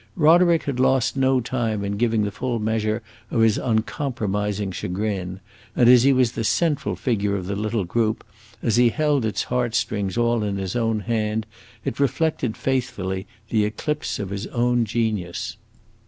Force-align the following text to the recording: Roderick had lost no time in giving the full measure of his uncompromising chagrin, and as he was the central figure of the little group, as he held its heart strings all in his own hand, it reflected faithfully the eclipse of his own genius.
Roderick 0.15 0.63
had 0.63 0.79
lost 0.79 1.15
no 1.15 1.39
time 1.41 1.83
in 1.85 1.95
giving 1.95 2.23
the 2.23 2.31
full 2.31 2.57
measure 2.57 3.03
of 3.29 3.41
his 3.41 3.59
uncompromising 3.59 4.71
chagrin, 4.71 5.39
and 5.75 5.87
as 5.87 6.01
he 6.01 6.11
was 6.11 6.31
the 6.31 6.43
central 6.43 6.95
figure 6.95 7.35
of 7.35 7.45
the 7.45 7.55
little 7.55 7.83
group, 7.83 8.23
as 8.63 8.77
he 8.77 8.89
held 8.89 9.25
its 9.25 9.43
heart 9.43 9.75
strings 9.75 10.17
all 10.17 10.41
in 10.41 10.57
his 10.57 10.75
own 10.75 11.01
hand, 11.01 11.45
it 11.85 11.99
reflected 11.99 12.57
faithfully 12.57 13.27
the 13.51 13.63
eclipse 13.63 14.17
of 14.17 14.31
his 14.31 14.47
own 14.47 14.85
genius. 14.85 15.57